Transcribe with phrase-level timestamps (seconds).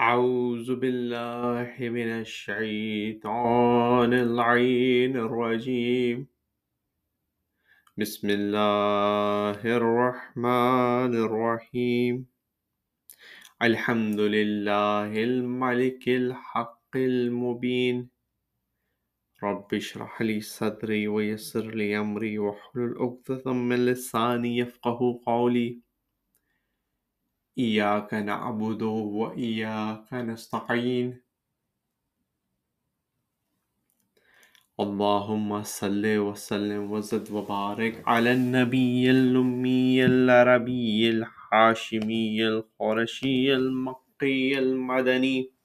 [0.00, 6.26] أعوذ بالله من الشيطان اللعين الرجيم.
[7.96, 12.26] بسم الله الرحمن الرحيم.
[13.62, 18.08] الحمد لله الملك الحق المبين.
[19.42, 25.87] رب اشرح لي صدري ويسر لي أمري واحلل عقدة من لساني يفقه قولي.
[27.58, 31.22] إياك نعبد وإياك نستعين.
[34.80, 45.57] اللهم صل وسلم وزد وبارك على النبي الأمي العربي الحاشمي القرشي المقي المدني.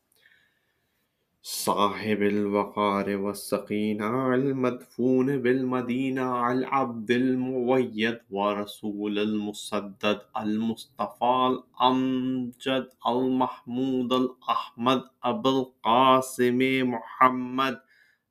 [1.46, 16.60] صاحب الوقار والسقينة المدفون بالمدينة العبد المؤيد ورسول المسدد المصطفى الأمجد المحمود الأحمد أبو القاسم
[16.92, 17.82] محمد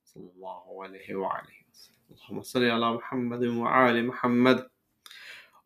[0.04, 1.96] صلى الله عليه وآله وسلم.
[2.10, 4.68] اللهم صل على محمد وآل محمد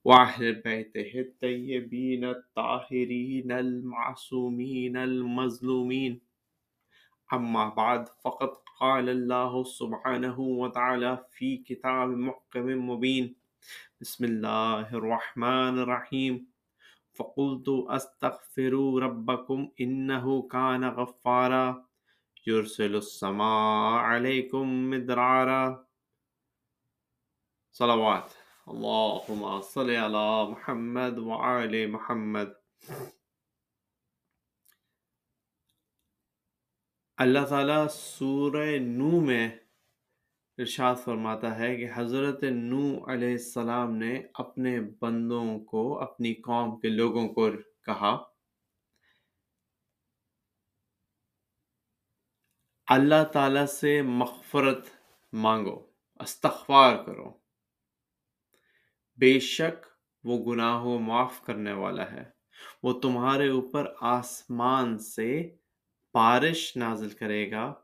[0.04, 6.25] وأهل بيته الطيبين الطاهرين المعصومين المظلومين.
[7.32, 8.48] أما بعد، فقد
[8.80, 13.36] قال الله سبحانه وتعالى في كتاب محكم مبين.
[14.00, 16.46] بسم الله الرحمن الرحيم.
[17.14, 21.86] فقلت أستغفروا ربكم إنه كان غفارا.
[22.46, 25.86] يرسل السماء عليكم مدرارا.
[27.72, 28.32] صلوات.
[28.68, 32.54] اللهم صل على محمد وآل محمد.
[37.18, 39.48] اللہ تعالیٰ سورہ نو میں
[40.58, 46.88] ارشاد فرماتا ہے کہ حضرت نو علیہ السلام نے اپنے بندوں کو، اپنی قوم کے
[46.88, 47.50] لوگوں کو
[47.84, 48.16] کہا،
[52.86, 54.86] اللہ تعالیٰ سے مغفرت
[55.32, 55.86] مانگو،
[56.20, 57.30] استغفار کرو۔
[59.18, 59.86] بے شک
[60.24, 62.24] وہ گناہوں معاف کرنے والا ہے۔
[62.82, 65.56] وہ تمہارے اوپر آسمان سے
[66.16, 67.74] بارش نازل کرے گا۔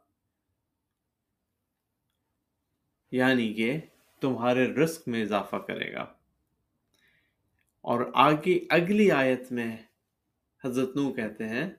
[3.10, 3.80] یعنی کہ
[4.20, 6.02] تمہارے رزق میں اضافہ کرے گا۔
[7.80, 9.76] اور آگے اگلی آیت میں
[10.64, 11.70] حضرت نو کہتے ہیں،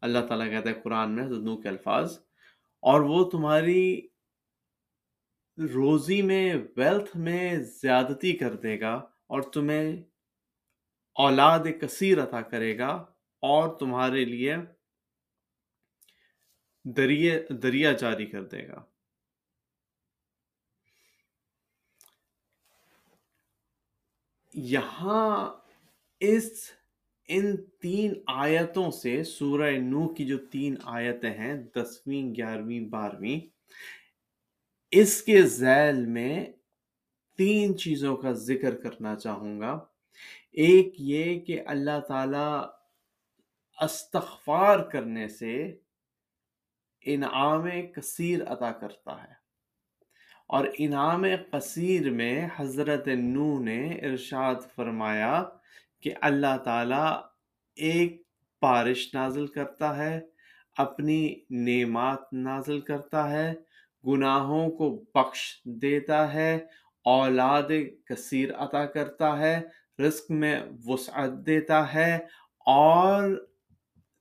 [0.00, 2.18] اللہ تعالیٰ کہتے ہیں قرآن میں حضرت نو کے الفاظ،
[2.80, 4.08] اور وہ تمہاری
[5.74, 8.94] روزی میں ویلتھ میں زیادتی کر دے گا
[9.26, 10.02] اور تمہیں
[11.14, 12.90] اولاد کثیر عطا کرے گا
[13.42, 14.56] اور تمہارے لیے
[16.84, 18.84] دریا دریا جاری کر دے گا۔
[24.54, 25.50] یہاں
[26.20, 26.70] اس،
[27.28, 33.40] ان تین آیتوں سے سورہ نو کی جو تین آیتیں ہیں، دسویں، گیارہویں، بارہویں،
[34.90, 36.46] اس کے ذیل میں
[37.36, 39.78] تین چیزوں کا ذکر کرنا چاہوں گا۔
[40.52, 42.66] ایک یہ کہ اللہ تعالی
[43.84, 45.76] استغفار کرنے سے
[47.04, 49.42] انعام کثیر عطا کرتا ہے۔
[50.48, 55.44] اور انعام قصیر میں حضرت نو نے ارشاد فرمایا
[56.00, 57.20] کہ اللہ تعالیٰ
[57.76, 58.22] ایک
[58.62, 60.20] بارش نازل کرتا ہے،
[60.76, 63.54] اپنی نعمات نازل کرتا ہے،
[64.06, 66.58] گناہوں کو بخش دیتا ہے،
[67.04, 67.70] اولاد
[68.04, 69.60] کثیر عطا کرتا ہے،
[69.98, 72.18] رزق میں وسعت دیتا ہے،
[72.58, 73.46] اور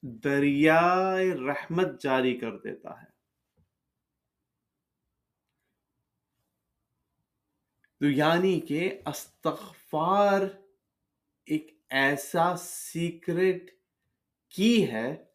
[0.04, 3.12] دریائے رحمت جاری کر دیتا ہے۔
[8.00, 10.42] تو یعنی کہ استغفار
[11.46, 13.72] ایک ایسا سیکرٹ
[14.50, 15.26] کی ہے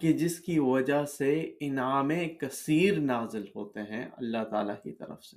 [0.00, 2.10] کہ جس کی وجہ سے انعام
[2.40, 5.36] کثیر نازل ہوتے ہیں اللہ تعالیٰ کی طرف سے۔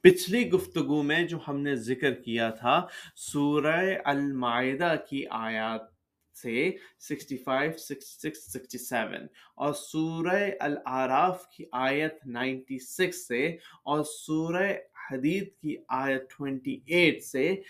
[0.00, 2.86] پچھلی گفتگو میں جو ہم نے ذکر کیا تھا،
[3.16, 5.95] سورہ المائدہ کی آیات
[6.36, 13.46] سے 65 66 67 اور سورہ العراف کی آیت 96 سے
[13.84, 14.72] اور سورہ
[15.10, 17.62] حدید کی آیت 28 سے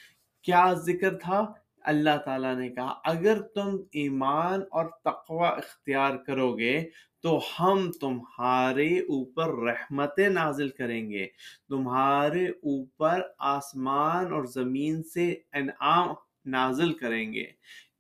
[0.43, 6.85] کیا ذکر تھا؟ اللہ تعالیٰ نے کہا، اگر تم ایمان اور تقوی اختیار کرو گے
[7.23, 11.27] تو ہم تمہارے اوپر رحمتیں نازل کریں گے۔
[11.69, 16.15] تمہارے اوپر آسمان اور زمین سے انعام
[16.47, 17.47] نازل کریں گے۔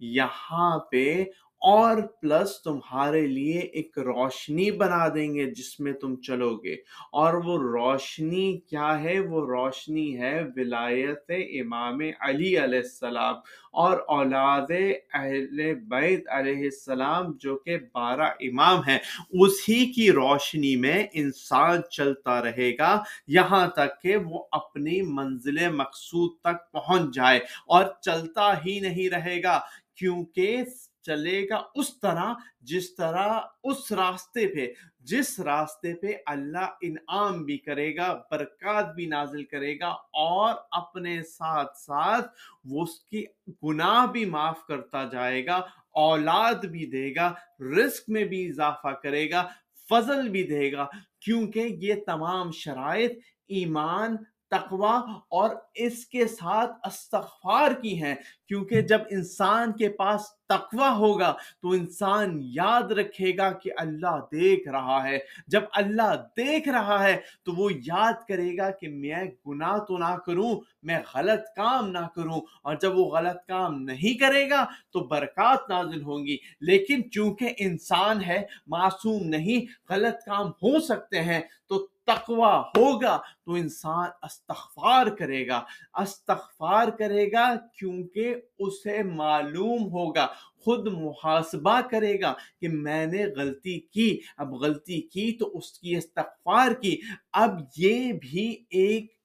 [0.00, 1.24] یہاں پہ
[1.60, 6.74] اور پلس تمہارے لیے ایک روشنی بنا دیں گے جس میں تم چلو گے۔
[7.12, 13.34] اور وہ روشنی کیا ہے؟ وہ روشنی ہے ولایت امام علی علیہ السلام
[13.72, 14.66] اور اولاد
[15.14, 18.98] اہل بیت علیہ السلام جو کہ بارہ امام ہیں۔
[19.30, 26.30] اسی کی روشنی میں انسان چلتا رہے گا یہاں تک کہ وہ اپنی منزل مقصود
[26.40, 29.60] تک پہنچ جائے اور چلتا ہی نہیں رہے گا۔
[29.96, 30.64] کیونکہ
[31.02, 37.58] چلے گا اس طرح جس طرح اس راستے پہ، جس راستے پہ اللہ انعام بھی
[37.58, 42.26] کرے گا، برکات بھی نازل کرے گا، اور اپنے ساتھ ساتھ
[42.64, 43.24] وہ اس کی
[43.62, 45.56] گناہ بھی معاف کرتا جائے گا،
[45.90, 47.32] اولاد بھی دے گا،
[47.76, 49.46] رزق میں بھی اضافہ کرے گا،
[49.90, 50.86] فضل بھی دے گا۔
[51.20, 53.12] کیونکہ یہ تمام شرائط
[53.48, 54.16] ایمان
[54.50, 58.14] تقوا اور اس کے ساتھ استغفار کی ہیں۔
[58.48, 61.32] کیونکہ جب انسان کے پاس تقوی ہوگا
[61.62, 67.16] تو انسان یاد رکھے گا کہ اللہ دیکھ رہا ہے۔ جب اللہ دیکھ رہا ہے
[67.44, 72.06] تو وہ یاد کرے گا کہ میں گناہ تو نہ کروں، میں غلط کام نہ
[72.16, 77.10] کروں۔ اور جب وہ غلط کام نہیں کرے گا تو برکات نازل ہوں گی۔ لیکن
[77.10, 84.08] چونکہ انسان ہے، معصوم نہیں، غلط کام ہو سکتے ہیں، تو تقوی ہوگا تو انسان
[84.22, 85.62] استغفار کرے گا۔
[85.94, 90.26] استغفار کرے گا کیونکہ اسے معلوم ہوگا،
[90.64, 95.96] خود محاسبہ کرے گا کہ میں نے غلطی کی۔ اب غلطی کی تو اس کی
[95.96, 97.00] استغفار کی۔
[97.32, 99.15] اب یہ بھی ایک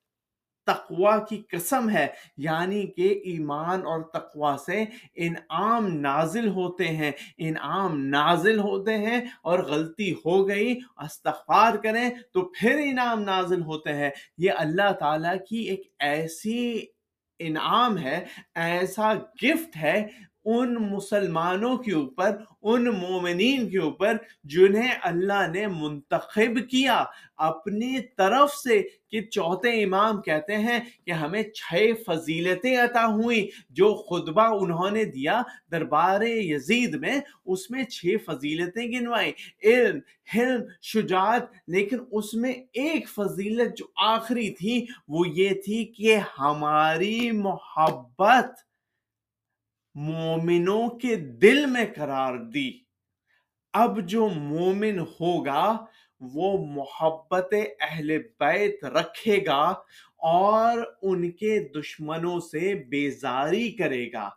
[0.67, 4.85] تقوا کی قسم ہے یعنی کہ ایمان اور تقوا سے
[5.15, 12.41] انعام نازل ہوتے ہیں۔ انعام نازل ہوتے ہیں اور غلطی ہو گئی، استغفار کریں تو
[12.41, 16.85] پھر انعام نازل ہوتے ہیں۔ یہ اللہ تعالیٰ کی ایک ایسی
[17.39, 18.25] انعام ہے،
[18.55, 20.07] ایسا گفٹ ہے
[20.45, 27.03] ان مسلمانوں کے اوپر، ان مومنین کے اوپر جنہیں اللہ نے منتخب کیا۔
[27.37, 33.93] اپنی طرف سے کہ چوتھے امام کہتے ہیں کہ ہمیں چھ فضیلتیں عطا ہوئی جو
[33.93, 35.41] خطبہ انہوں نے دیا
[35.71, 39.31] دربار یزید میں، اس میں چھ فضیلتیں گنوائیں۔
[39.63, 39.99] علم،
[40.35, 47.31] حلم، شجاعت، لیکن اس میں ایک فضیلت جو آخری تھی، وہ یہ تھی کہ ہماری
[47.31, 48.70] محبت
[49.95, 52.71] مومنوں کے دل میں قرار دی۔
[53.73, 55.85] اب جو مومن ہوگا،
[56.19, 59.73] وہ محبت اہل بیت رکھے گا
[60.21, 64.29] اور ان کے دشمنوں سے بیزاری کرے گا۔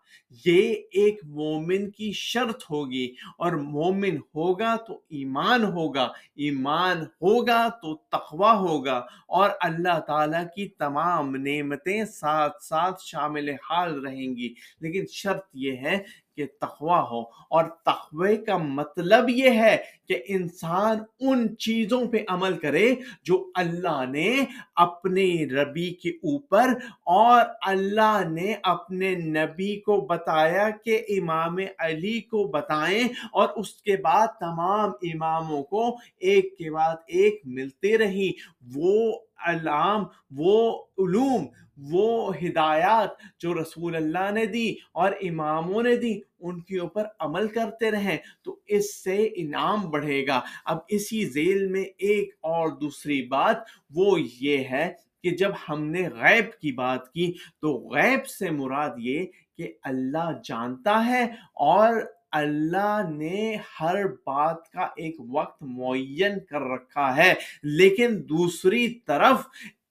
[0.46, 7.96] یہ ایک مومن کی شرط ہوگی۔ اور مومن ہوگا تو ایمان ہوگا۔ ایمان ہوگا تو
[7.96, 15.04] تقوی ہوگا۔ اور اللہ تعالیٰ کی تمام نعمتیں ساتھ ساتھ شامل حال رہیں گی۔ لیکن
[15.10, 15.98] شرط یہ ہے
[16.36, 17.20] کہ تخوا ہو۔
[17.50, 19.76] اور تخوے کا مطلب یہ ہے
[20.08, 22.94] کہ انسان ان چیزوں پہ عمل کرے
[23.24, 24.44] جو اللہ نے
[24.74, 26.72] اپنے رب ربی کے اوپر
[27.04, 33.96] اور اللہ نے اپنے نبی کو بتایا کہ امام علی کو بتائیں اور اس کے
[33.96, 38.30] بعد تمام اماموں کو ایک کے بعد ایک ملتے رہی
[38.74, 39.12] وہ
[39.46, 41.46] علام، وہ علوم،
[41.90, 43.10] وہ ہدایات
[43.40, 48.16] جو رسول اللہ نے دی اور اماموں نے دی، ان کے اوپر عمل کرتے رہیں
[48.42, 53.56] تو اس سے انعام بڑھے گا۔ اب اسی ذیل میں ایک اور دوسری بات
[53.94, 54.92] وہ یہ ہے
[55.24, 59.26] کہ جب ہم نے غیب کی بات کی تو غیب سے مراد یہ
[59.58, 61.24] کہ اللہ جانتا ہے
[61.54, 61.94] اور
[62.32, 69.46] اللہ نے ہر بات کا ایک وقت معین کر رکھا ہے۔ لیکن دوسری طرف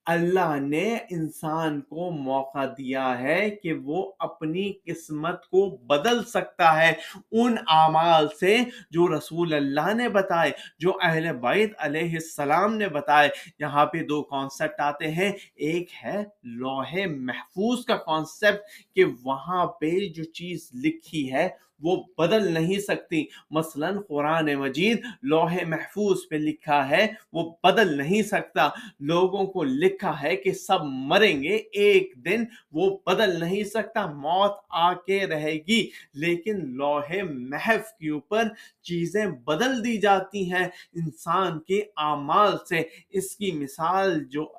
[0.06, 6.94] اللہ نے انسان کو موقع دیا ہے کہ وہ اپنی قسمت کو بدل سکتا ہے۔
[7.32, 8.58] ان اعمال سے
[8.92, 13.30] جو رسول اللہ نے بتائے، جو اہل بیت علیہ السلام نے بتائے۔
[13.60, 20.08] یہاں پہ دو کانسیپٹ آتے ہیں۔ ایک ہے لوہے محفوظ کا کانسیپٹ کہ وہاں پہ
[20.08, 21.50] جو چیز لکھی ہے
[21.84, 28.22] وہ بدل نہیں سکتی۔ مثلا قرآن مجید لوح محفوظ پہ لکھا ہے، وہ بدل نہیں
[28.22, 34.06] سکتا۔ لوگوں کو لکھا ہے کہ سب مریں گے ایک دن، وہ بدل نہیں سکتا،
[34.06, 38.44] موت آ کے رہے گی۔ لیکن لوح محف کے اوپر
[38.82, 44.54] چیزیں بدل دی جاتی ہیں۔ انسان کے اعمال سے، اس کی مثال جو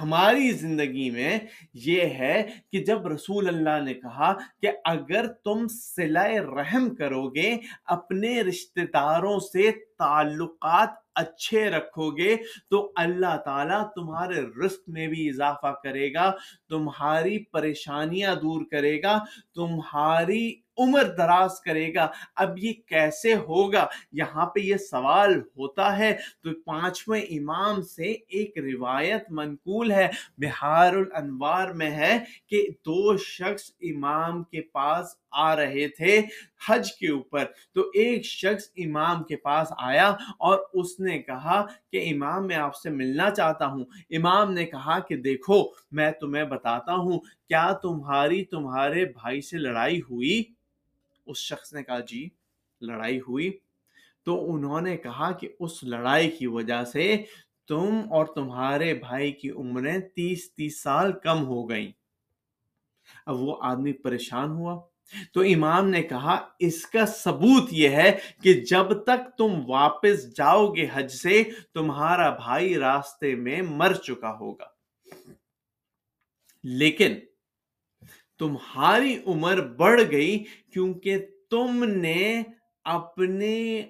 [0.00, 1.38] ہماری زندگی میں
[1.74, 7.56] یہ ہے کہ جب رسول اللہ نے کہا کہ اگر تم سلائے رحم کرو گے
[7.86, 12.36] اپنے رشتہ داروں سے تعلقات اچھے رکھو گے
[12.70, 16.30] تو اللہ تعالیٰ تمہارے رزق میں بھی اضافہ کرے گا،
[16.68, 19.18] تمہاری پریشانیاں دور کرے گا،
[19.54, 26.16] تمہاری عمر دراز کرے گا۔ اب یہ کیسے ہوگا؟ یہاں پہ یہ سوال ہوتا ہے۔
[26.42, 33.70] تو پانچویں امام سے ایک روایت منقول ہے۔ بہار الانوار میں ہے کہ دو شخص
[33.80, 36.22] امام کے پاس آ رہے تھے
[36.68, 42.14] حج کے اوپر۔ تو ایک شخص امام کے پاس آیا اور اس نے کہا کہ
[42.14, 46.94] امام، میں آپ سے ملنا چاہتا ہوں۔ امام نے کہا کہ دیکھو، میں تمہیں بتاتا
[46.94, 47.18] ہوں،
[47.48, 50.44] کیا تمہاری، تمہارے بھائی سے لڑائی ہوئی؟
[51.26, 52.28] اس شخص نے کہا جی
[52.80, 53.58] لڑائی ہوئی۔
[54.24, 57.24] تو انہوں نے کہا کہ اس لڑائی کی وجہ سے
[57.68, 61.92] تم اور تمہارے بھائی کی عمریں تیس تیس سال کم ہو گئیں۔
[63.26, 64.82] اب وہ آدمی پریشان ہوا۔
[65.32, 70.72] تو امام نے کہا، اس کا ثبوت یہ ہے کہ جب تک تم واپس جاؤ
[70.72, 74.66] گے حج سے، تمہارا بھائی راستے میں مر چکا ہوگا۔
[76.64, 77.14] لیکن
[78.38, 82.42] تمہاری عمر بڑھ گئی کیونکہ تم نے
[82.84, 83.86] اپنے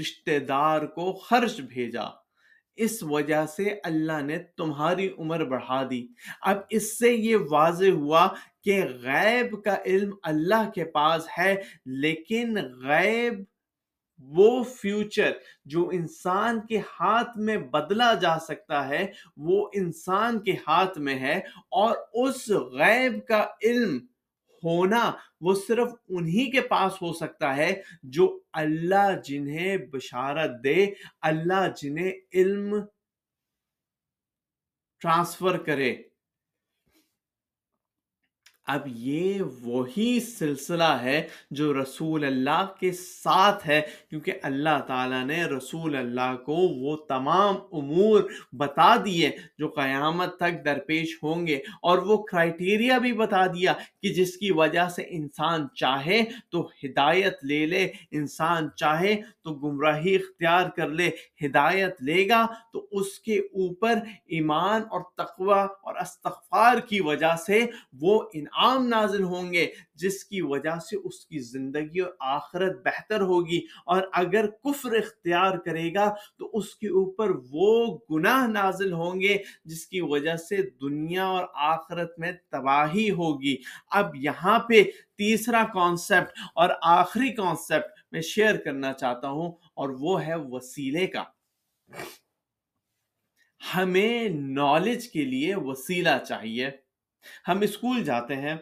[0.00, 2.04] رشتہ دار کو خرچ بھیجا۔
[2.76, 6.06] اس وجہ سے اللہ نے تمہاری عمر بڑھا دی۔
[6.42, 8.28] اب اس سے یہ واضح ہوا
[8.64, 13.34] کہ غیب کا علم اللہ کے پاس ہے، لیکن غیب
[14.18, 15.32] وہ فیوچر
[15.64, 19.06] جو انسان کے ہاتھ میں بدلا جا سکتا ہے،
[19.36, 21.38] وہ انسان کے ہاتھ میں ہے
[21.70, 23.98] اور اس غیب کا علم
[24.64, 30.86] ہونا وہ صرف انہی کے پاس ہو سکتا ہے جو اللہ جنہیں بشارت دے،
[31.20, 32.74] اللہ جنہیں علم
[35.00, 35.96] ٹرانسفر کرے۔
[38.68, 45.44] اب یہ وہی سلسلہ ہے جو رسول اللہ کے ساتھ ہے، کیونکہ اللہ تعالیٰ نے
[45.44, 48.22] رسول اللہ کو وہ تمام امور
[48.52, 53.72] بتا دیے جو قیامت تک درپیش ہوں گے۔ اور وہ کرائٹیریا بھی بتا دیا
[54.02, 60.14] کہ جس کی وجہ سے انسان چاہے تو ہدایت لے لے، انسان چاہے تو گمراہی
[60.14, 61.10] اختیار کر لے،
[61.44, 63.94] ہدایت لے گا۔ تو اس کے اوپر
[64.26, 67.66] ایمان اور تقوی اور استغفار کی وجہ سے
[68.00, 72.76] وہ انعام انعام نازل ہوں گے، جس کی وجہ سے اس کی زندگی اور آخرت
[72.84, 78.92] بہتر ہوگی۔ اور اگر کفر اختیار کرے گا، تو اس کے اوپر وہ گناہ نازل
[78.92, 83.56] ہوں گے، جس کی وجہ سے دنیا اور آخرت میں تباہی ہوگی۔
[83.90, 84.82] اب یہاں پہ
[85.16, 91.24] تیسرا کانسیپٹ اور آخری کانسیپٹ میں شیئر کرنا چاہتا ہوں، اور وہ ہے وسیلے کا۔
[93.74, 96.87] ہمیں نالج کے لیے وسیلہ چاہیے۔
[97.48, 98.54] ہم اسکول جاتے ہیں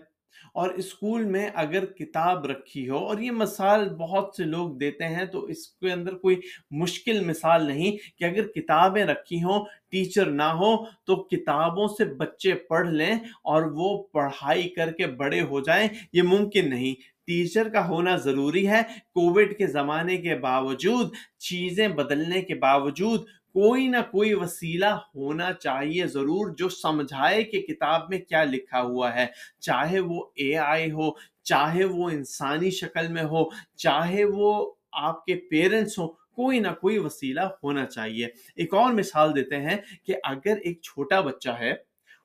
[0.54, 5.24] اور اسکول میں اگر کتاب رکھی ہو اور یہ مثال بہت سے لوگ دیتے ہیں
[5.24, 6.36] تو اس کے اندر کوئی
[6.70, 12.54] مشکل مثال نہیں کہ اگر کتابیں رکھی ہوں، ٹیچر نہ ہو تو کتابوں سے بچے
[12.54, 16.94] پڑھ لیں اور وہ پڑھائی کر کے بڑے ہو جائیں، یہ ممکن نہیں۔
[17.26, 18.82] ٹیچر کا ہونا ضروری ہے،
[19.14, 26.06] کووڈ کے زمانے کے باوجود، چیزیں بدلنے کے باوجود کوئی نہ کوئی وسیلہ ہونا چاہیے
[26.06, 29.26] ضرور جو سمجھائے کہ کتاب میں کیا لکھا ہوا ہے۔
[29.60, 31.10] چاہے وہ اے آئی ہو،
[31.42, 33.44] چاہے وہ انسانی شکل میں ہو،
[33.76, 39.34] چاہے وہ آپ کے پیرنٹس ہو کوئی نہ کوئی وسیلہ ہونا چاہیے۔ ایک اور مثال
[39.36, 41.72] دیتے ہیں کہ اگر ایک چھوٹا بچہ ہے،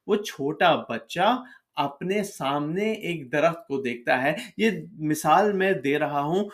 [0.08, 1.44] وہ چھوٹا بچہ
[1.76, 6.50] اپنے سامنے ایک درخت کو دیکھتا ہے۔ یہ مثال میں دے رہا ہوں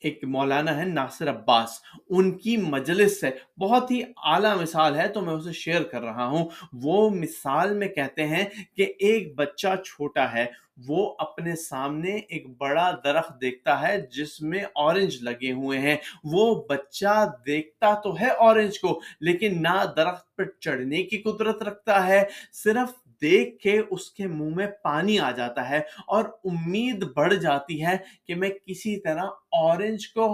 [0.00, 1.68] ایک مولانا ہے ناصر عباس۔
[2.08, 6.26] ان کی مجلس سے بہت ہی اعلیٰ مثال ہے تو میں اسے شیئر کر رہا
[6.26, 8.44] ہوں۔ وہ مثال میں کہتے ہیں
[8.76, 10.46] کہ ایک بچہ چھوٹا ہے۔
[10.88, 16.64] وہ اپنے سامنے ایک بڑا درخت دیکھتا ہے جس میں اورنج لگے ہوئے ہیں۔ وہ
[16.68, 22.24] بچہ دیکھتا تو ہے اورنج کو، لیکن نہ درخت پر چڑھنے کی قدرت رکھتا ہے۔
[22.52, 27.84] صرف دیکھ کے اس کے منہ میں پانی آ جاتا ہے اور امید بڑھ جاتی
[27.84, 27.96] ہے
[28.26, 30.28] کہ میں کسی طرح اورنج کو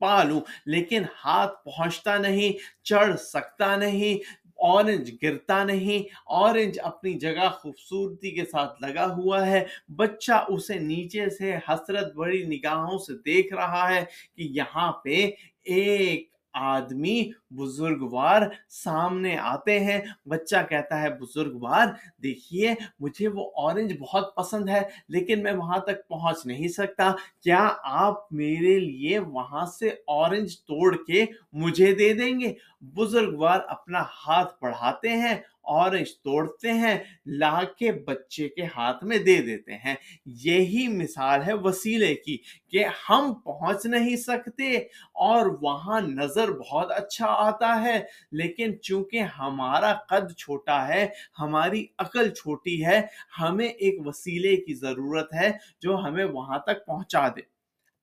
[0.00, 2.52] پا لوں، لیکن ہاتھ پہنچتا نہیں،
[2.84, 9.64] چڑھ سکتا نہیں اورنج گرتا نہیں اورنج اپنی جگہ خوبصورتی کے ساتھ لگا ہوا ہے۔
[9.88, 14.04] بچہ اسے نیچے سے حسرت بڑی نگاہوں سے دیکھ رہا ہے
[14.36, 15.30] کہ یہاں پہ
[15.64, 21.86] ایک آدمی بزرگوار سامنے آتے ہیں۔ بچہ کہتا ہے، بزرگوار،
[22.22, 27.68] دیکھیے، مجھے وہ اورنج بہت پسند ہے، لیکن میں وہاں تک پہنچ نہیں سکتا۔ کیا
[27.84, 34.54] آپ میرے لیے وہاں سے اورنج توڑ کے مجھے دے دیں گے؟ بزرگوار اپنا ہاتھ
[34.62, 39.94] بڑھاتے ہیں اورنج توڑتے ہیں لا کے بچے کے ہاتھ میں دے دیتے ہیں۔
[40.26, 42.36] یہی مثال ہے وسیلے کی
[42.68, 44.76] کہ ہم پہنچ نہیں سکتے
[45.14, 48.00] اور وہاں نظر بہت اچھا آتا ہے،
[48.32, 51.06] لیکن چونکہ ہمارا قد چھوٹا ہے،
[51.38, 53.00] ہماری عقل چھوٹی ہے،
[53.40, 57.51] ہمیں ایک وسیلے کی ضرورت ہے جو ہمیں وہاں تک پہنچا دے۔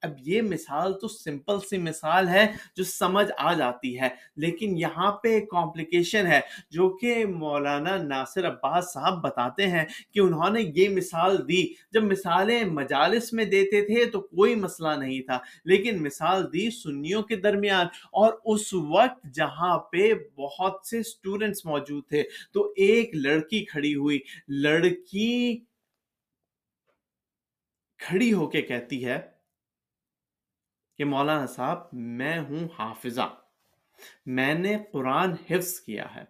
[0.01, 5.11] اب یہ مثال تو سمپل سی مثال ہے جو سمجھ آ جاتی ہے، لیکن یہاں
[5.11, 6.39] پہ کمپلیکیشن ہے
[6.71, 12.03] جو کہ مولانا ناصر عباس صاحب بتاتے ہیں کہ انہوں نے یہ مثال دی۔ جب
[12.03, 17.35] مثالیں مجالس میں دیتے تھے تو کوئی مسئلہ نہیں تھا، لیکن مثال دی سنیوں کے
[17.35, 23.95] درمیان۔ اور اس وقت جہاں پہ بہت سے اسٹوڈنٹس موجود تھے، تو ایک لڑکی کھڑی
[23.95, 25.59] ہوئی، لڑکی
[27.99, 29.38] کھڑی ہو کے کہتی ہے
[30.99, 33.29] کہ مولانا صاحب، میں ہوں حافظہ۔
[34.25, 36.23] میں نے قرآن حفظ کیا ہے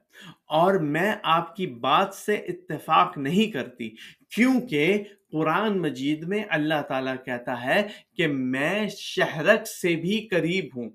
[0.47, 3.89] اور میں آپ کی بات سے اتفاق نہیں کرتی،
[4.35, 10.89] کیونکہ قرآن مجید میں اللہ تعالیٰ کہتا ہے کہ میں شہرک سے بھی قریب ہوں۔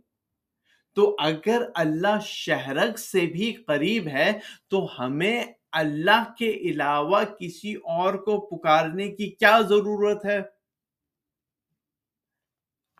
[0.94, 4.32] تو اگر اللہ شہرک سے بھی قریب ہے،
[4.68, 10.53] تو ہمیں اللہ کے علاوہ کسی اور کو پکارنے کی کیا ضرورت ہے؟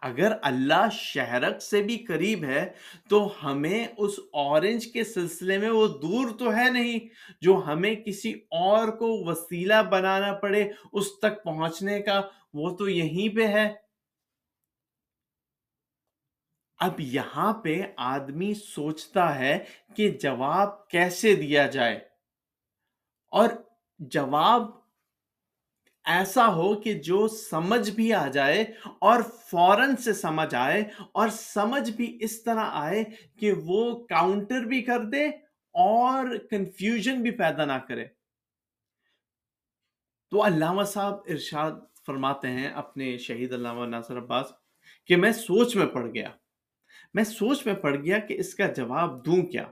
[0.04, 2.72] اگر اللہ شہرک سے بھی قریب ہے،
[3.08, 6.98] تو ہمیں اس اورنج کے سلسلے میں وہ دور تو ہے نہیں،
[7.40, 12.22] جو ہمیں کسی اور کو وسیلہ بنانا پڑے اس تک پہنچنے کا،
[12.54, 13.74] وہ تو یہیں پہ ہے۔
[16.78, 19.64] اب یہاں پہ آدمی سوچتا ہے
[19.96, 22.00] کہ جواب کیسے دیا جائے۔
[23.30, 23.48] اور
[23.98, 24.83] جواب
[26.04, 28.64] ایسا ہو کہ جو سمجھ بھی آ جائے
[28.98, 30.82] اور فوراً سے سمجھ آئے
[31.12, 33.04] اور سمجھ بھی اس طرح آئے
[33.38, 35.26] کہ وہ کاؤنٹر بھی کر دے
[35.72, 38.04] اور کنفیوژن بھی پیدا نہ کرے۔
[40.30, 41.70] تو علامہ صاحب ارشاد
[42.06, 44.46] فرماتے ہیں اپنے شہید علامہ ناصر عباس
[45.06, 46.28] کہ میں سوچ میں پڑ گیا۔
[47.14, 49.62] میں سوچ میں پڑ گیا کہ اس کا جواب دوں کیا۔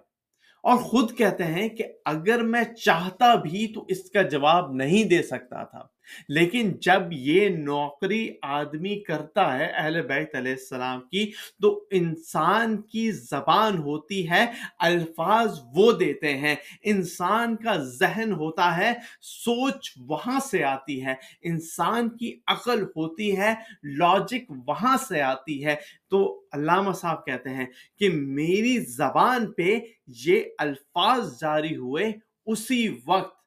[0.63, 5.23] اور خود کہتے ہیں کہ اگر میں چاہتا بھی تو اس کا جواب نہیں دے
[5.23, 5.92] سکتا تھا۔
[6.29, 11.33] لیکن جب یہ نوکری آدمی کرتا ہے اہل بیت علیہ السلام کی،
[11.63, 14.47] تو انسان کی زبان ہوتی ہے،
[14.79, 22.09] الفاظ وہ دیتے ہیں۔ انسان کا ذہن ہوتا ہے، سوچ وہاں سے آتی ہے۔ انسان
[22.17, 25.77] کی عقل ہوتی ہے لاجک وہاں سے آتی ہے۔
[26.11, 27.67] تو علامہ صاحب کہتے ہیں
[27.99, 32.13] کہ میری زبان پہ یہ الفاظ جاری ہوئے
[32.47, 33.42] اسی وقت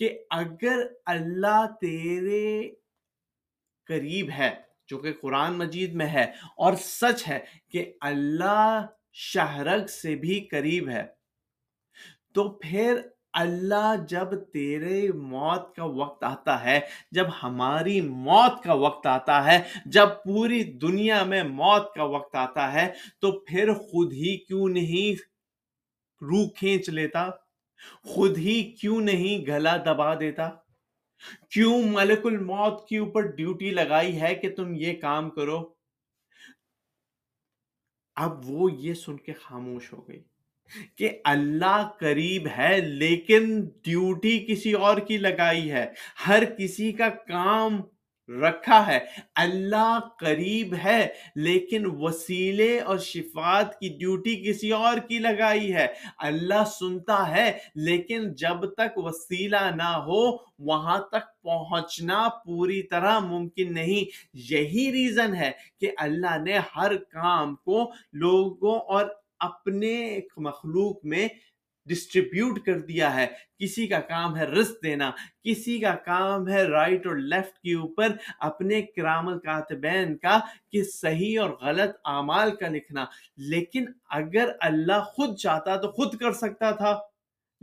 [0.00, 2.68] کہ اگر اللہ تیرے
[3.88, 4.50] قریب ہے،
[4.88, 6.24] جو کہ قرآن مجید میں ہے،
[6.56, 7.38] اور سچ ہے
[7.70, 11.04] کہ اللہ شہرگ سے بھی قریب ہے،
[12.32, 13.00] تو پھر
[13.32, 16.80] اللہ جب تیرے موت کا وقت آتا ہے،
[17.10, 22.72] جب ہماری موت کا وقت آتا ہے، جب پوری دنیا میں موت کا وقت آتا
[22.72, 22.86] ہے،
[23.20, 25.22] تو پھر خود ہی کیوں نہیں
[26.22, 27.28] روح کھینچ لیتا؟
[28.04, 30.48] خود ہی کیوں نہیں گلا دبا دیتا؟
[31.50, 35.62] کیوں ملک الموت کے اوپر ڈیوٹی لگائی ہے کہ تم یہ کام کرو؟
[38.16, 40.22] اب وہ یہ سن کے خاموش ہو گئی
[40.96, 45.86] کہ اللہ قریب ہے لیکن ڈیوٹی کسی اور کی لگائی ہے،
[46.26, 47.80] ہر کسی کا کام
[48.28, 48.98] رکھا ہے۔
[49.34, 51.06] اللہ قریب ہے،
[51.36, 55.86] لیکن وسیلے اور شفات کی ڈیوٹی کسی اور کی لگائی ہے۔
[56.18, 63.74] اللہ سنتا ہے، لیکن جب تک وسیلہ نہ ہو، وہاں تک پہنچنا پوری طرح ممکن
[63.74, 69.06] نہیں۔ یہی ریزن ہے کہ اللہ نے ہر کام کو لوگوں اور
[69.38, 71.28] اپنے مخلوق میں
[71.86, 73.26] ڈسٹریبیوٹ کر دیا ہے۔
[73.58, 75.10] کسی کا کام ہے رزق دینا،
[75.42, 78.06] کسی کا کام ہے رائٹ اور لیفٹ کے اوپر
[78.40, 80.40] اپنے کرام الکاتبین کا
[80.72, 83.04] کہ صحیح اور غلط اعمال کا لکھنا۔
[83.36, 86.98] لیکن اگر اللہ خود چاہتا تو خود کر سکتا تھا۔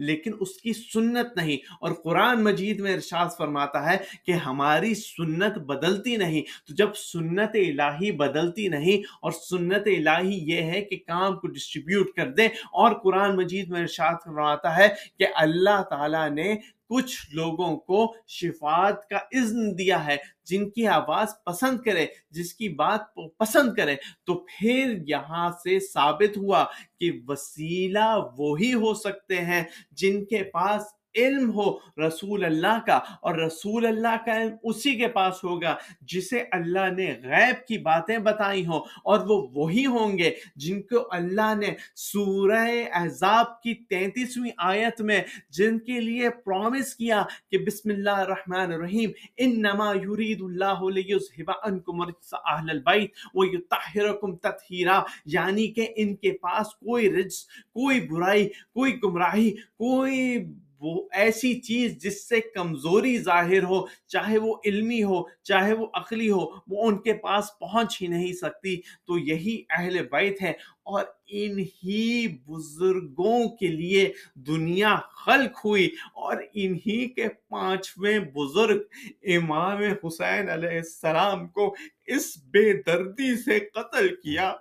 [0.02, 5.58] لیکن اس کی سنت نہیں۔ اور قرآن مجید میں ارشاد فرماتا ہے کہ ہماری سنت
[5.58, 11.38] بدلتی نہیں۔ تو جب سنت الہی بدلتی نہیں اور سنت الہی یہ ہے کہ کام
[11.38, 14.88] کو ڈسٹریبیوٹ کر دے اور قرآن مجید میں ارشاد فرماتا ہے
[15.20, 16.56] کہ اللہ تعالیٰ نے
[16.92, 22.70] کچھ لوگوں کو شفاعت کا اذن دیا ہے، جن کی آواز پسند کرے، جس کی
[22.70, 23.02] بات
[23.38, 26.64] پسند کرے۔ تو پھر یہاں سے ثابت ہوا
[27.00, 30.82] کہ وسیلہ وہی ہو سکتے ہیں جن کے پاس
[31.16, 31.72] علم ہو
[32.02, 37.14] رسول اللہ کا اور رسول اللہ کا علم اسی کے پاس ہوگا جسے اللہ نے
[37.24, 42.66] غیب کی باتیں بتائی ہوں اور وہ وہی ہوں گے جن کو اللہ نے سورہ
[42.94, 49.12] احزاب کی تینتیسویں آیت میں جن کے لیے پرومس کیا کہ بسم اللہ الرحمن الرحیم،
[49.38, 56.76] انما یرید اللہ لیذہب عنکم رجس اہل البیت ویطہرکم تطہیرا یعنی کہ ان کے پاس
[56.76, 60.38] کوئی رجس، کوئی برائی، کوئی گمراہی، کوئی
[60.82, 66.32] وہ ایسی چیز جس سے کمزوری ظاہر ہو، چاہے وہ علمی ہو، چاہے وہ عقلی
[66.32, 70.52] ہو، وہ ان کے پاس پہنچ ہی نہیں سکتی۔ تو یہی اہل بیت ہے
[70.84, 78.82] اور انہی بزرگوں کے لیے دنیا خلق ہوئی۔ اور انہی کے پانچویں بزرگ
[79.24, 84.54] امام حسین علیہ السلام کو اس بے دردی سے قتل کیا۔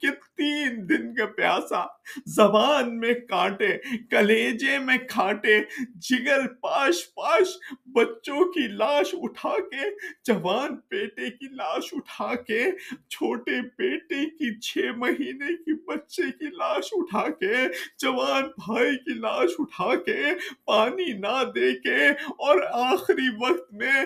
[0.00, 1.84] کہ تین دن کا پیاسا
[2.26, 3.68] زبان میں کانٹے،
[4.10, 5.60] کلیجے میں کھانٹے،
[6.00, 7.48] جگر پاش پاش
[7.86, 9.90] بچوں کی لاش اٹھا کے،
[10.24, 12.64] جوان بیٹے کی لاش اٹھا کے،
[13.08, 17.54] چھوٹے بیٹے کی چھ مہینے کی بچے کی لاش اٹھا کے،
[17.98, 20.22] جوان بھائی کی لاش اٹھا کے،
[20.64, 24.04] پانی نہ دے کے اور آخری وقت میں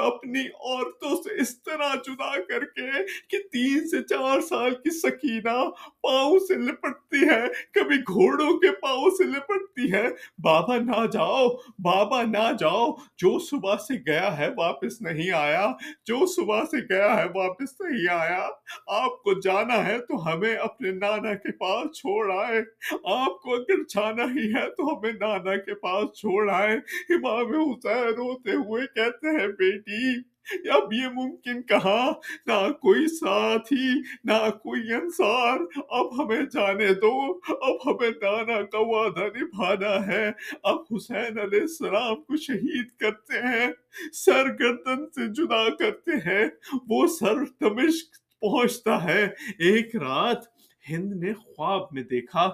[0.00, 2.90] اپنی عورتوں سے اس طرح جدا کر کے
[3.28, 5.58] کہ تین سے چار سال کی سکینہ
[6.02, 10.08] پاؤں سے لپٹتی ہے، کبھی گھوڑوں کے پاؤں سے لپٹتی ہے۔
[10.38, 15.72] بابا نہ جاؤ، بابا نہ جاؤ۔ جو صبح سے گیا ہے واپس نہیں آیا۔
[16.06, 18.48] جو صبح سے گیا ہے واپس نہیں آیا۔
[18.86, 22.62] آپ کو جانا ہے تو ہمیں اپنے نانا کے پاس چھوڑ آئے۔
[23.04, 26.76] آپ کو اگر جانا ہی ہے تو ہمیں نانا کے پاس چھوڑ آئے۔
[27.14, 30.30] امام حسین روتے ہوئے کہتے ہیں، بیٹی
[30.72, 32.12] اب یہ ممکن کہا
[32.46, 33.88] نہ کوئی ساتھی،
[34.24, 40.30] نہ کوئی انصار۔ اب ہمیں جانے دو۔ اب ہمیں نانا کا وعدہ نبھانا ہے۔
[40.62, 43.70] اب حسین علیہ السلام کو شہید کرتے ہیں
[44.12, 46.48] سر گردن سے جدا کرتے ہیں۔
[46.88, 48.08] وہ سر دمشق
[48.40, 49.24] پہنچتا ہے۔
[49.58, 52.50] ایک رات ہند نے خواب میں دیکھا۔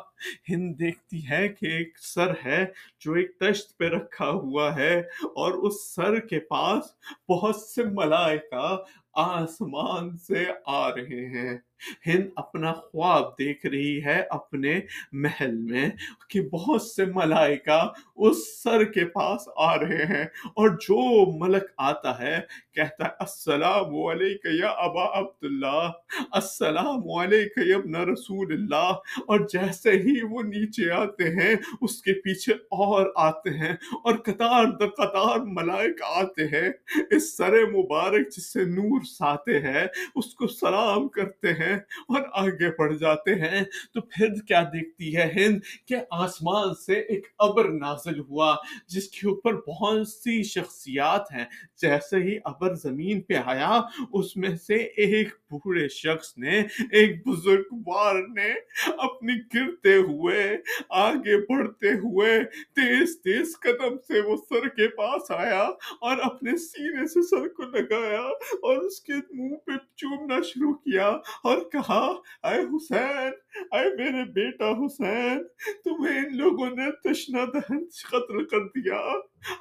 [0.49, 2.67] ہند دیکھتی ہے کہ ایک سر ہے
[3.01, 5.01] جو ایک تشت پہ رکھا ہوا ہے
[5.35, 6.85] اور اس سر کے پاس
[7.29, 8.77] بہت سے ملائکہ
[9.12, 11.59] آسمان سے آ رہے ہیں۔
[12.07, 14.81] ہند اپنا خواب دیکھ رہی ہے اپنے
[15.12, 15.89] محل میں
[16.29, 17.81] کہ بہت سے ملائکہ
[18.17, 22.39] اس سر کے پاس آ رہے ہیں اور جو ملک آتا ہے
[22.73, 25.91] کہتا ہے، السلام علیکم یا ابا عبداللہ،
[26.31, 28.93] السلام علیکم یا ابن رسول اللہ
[29.27, 33.73] اور جیسے ہی وہ نیچے آتے ہیں، اس کے پیچھے اور آتے ہیں
[34.05, 36.69] اور قطار در قطار ملائک آتے ہیں۔
[37.11, 41.76] اس سر مبارک جس سے نور ساتے ہیں، اس کو سلام کرتے ہیں۔ ہیں
[42.09, 43.62] اور آگے بڑھ جاتے ہیں،
[43.94, 48.55] تو پھر کیا دیکھتی ہے ہند کہ آسمان سے ایک ابر نازل ہوا،
[48.88, 51.44] جس کے اوپر بہت سی شخصیات ہیں۔
[51.83, 53.81] جیسے ہی ابر زمین پہ آیا،
[54.12, 56.59] اس میں سے ایک بوڑھے شخص نے،
[56.90, 58.52] ایک بزرگ بار نے
[58.98, 60.57] اپنی گرتے ہوئے،
[60.98, 62.38] آگے بڑھتے ہوئے
[62.76, 65.62] تیز تیز قدم سے وہ سر کے پاس آیا
[66.00, 68.20] اور اپنے سینے سے سر کو لگایا
[68.62, 71.09] اور اس کے منہ پہ چومنا شروع کیا
[71.42, 73.31] اور کہا، اے حسین،
[73.73, 75.45] اے میرے بیٹا حسین،
[75.85, 79.01] تمہیں ان لوگوں نے تشنا دہن قتل کر دیا۔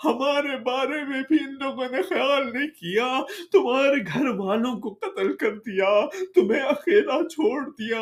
[0.06, 3.22] ہمارے بارے میں بھی ان لوگوں نے خیال نہیں کیا۔
[3.52, 8.02] تمہارے گھر والوں کو قتل کر دیا، تمہیں اکیلا چھوڑ دیا۔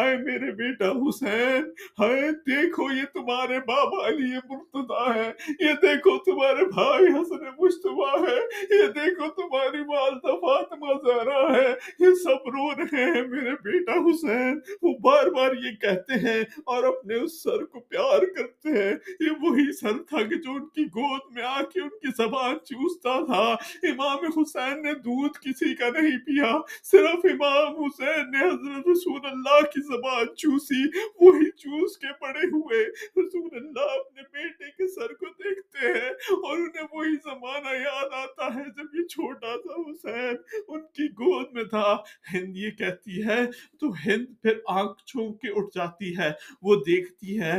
[0.00, 1.64] اے میرے بیٹا حسین،
[2.02, 8.36] ہے، دیکھو، یہ تمہارے بابا علی مرتضی ہے۔ یہ دیکھو، تمہارے بھائی حسن مشتبہ ہے۔
[8.74, 14.60] یہ دیکھو، تمہاری والدہ فاطمہ زہرا ہے۔ یہ سب رو رہے ہیں میرے بیٹا حسین۔
[14.82, 19.30] وہ بار بار یہ کہتے ہیں اور اپنے اس سر کو پیار کرتے ہیں۔ یہ
[19.40, 23.24] وہی سر تھا کہ جو ان کی گود میں آ کے ان کی زبان چوستا
[23.24, 29.20] تھا۔ امام حسین نے دودھ کسی کا نہیں پیا، صرف امام حسین نے حضرت رسول
[29.24, 32.84] اللہ کی زبان چوسی۔ وہی چوس کے پڑے ہوئے۔
[33.26, 38.54] رسول اللہ اپنے بیٹے کے سر کو دیکھتے ہیں اور انہیں وہی زمانہ یاد آتا
[38.54, 40.36] ہے جب یہ چھوٹا تھا حسین
[40.68, 41.96] ان کی گود میں تھا۔
[42.34, 43.46] ہند یہ کہتی ہے،
[43.80, 46.30] تو ہند پھر آنکھ چھوک کے اٹھ جاتی ہے۔
[46.62, 47.58] وہ دیکھتی ہے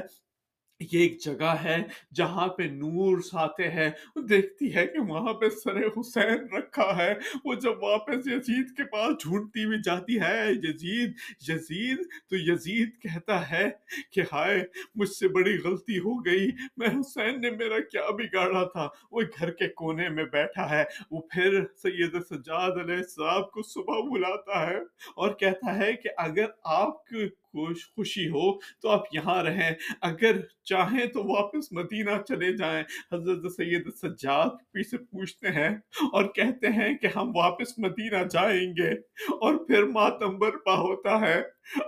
[0.91, 5.49] یہ ایک جگہ ہے جہاں پہ نور ساتے ہیں، وہ دیکھتی ہے کہ وہاں پہ
[5.49, 7.13] سر حسین رکھا ہے۔
[7.45, 11.13] وہ جب واپس یزید کے پاس ڈھونڈتی ہوئی جاتی ہے یزید
[11.49, 11.97] یزید،
[12.29, 13.69] تو یزید کہتا ہے
[14.11, 14.63] کہ ہائے،
[14.95, 19.51] مجھ سے بڑی غلطی ہو گئی۔ میں حسین نے میرا کیا بگاڑا تھا؟ وہ گھر
[19.51, 24.77] کے کونے میں بیٹھا ہے۔ وہ پھر سید سجاد علیہ السلام کو صبح بلاتا ہے
[25.15, 27.05] اور کہتا ہے کہ اگر آپ
[27.53, 30.31] خوش، خوشی ہو تو آپ یہاں رہیں۔ اگر
[30.63, 35.69] چاہیں تو واپس مدینہ چلے جائیں۔ حضرت سید سجاد بھی سے پوچھتے ہیں
[36.11, 38.91] اور کہتے ہیں کہ ہم واپس مدینہ جائیں گے۔
[39.33, 41.41] اور پھر ماتم برپا ہوتا ہے۔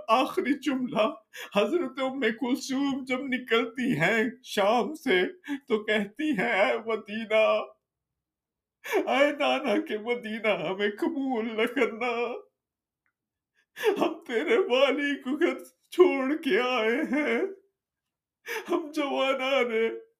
[0.07, 1.07] آخری جملہ،
[1.55, 5.21] حضرت ام کلثوم جب نکلتی ہیں شام سے
[5.67, 7.59] تو کہتی ہیں، اے مدینہ،
[9.09, 12.44] اے نانا کے مدینہ ہمیں قبول نہ کرنا۔
[13.87, 17.41] ہم تیرے والی کو گھر چھوڑ کے آئے ہیں،
[18.69, 19.71] ہم جوانان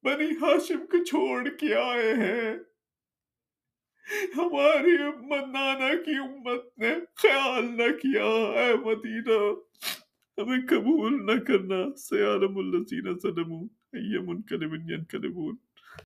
[0.04, 2.58] بنی ہاشم کو چھوڑ کے آئے ہیں۔
[4.38, 8.26] ہماری امت نانا کی امت نے خیال نہ کیا۔
[8.60, 9.38] اے مدینہ،
[10.38, 15.56] ہمیں قبول نہ کرنا۔ سیالم الذین ظلموا ای منقلب ینقلبون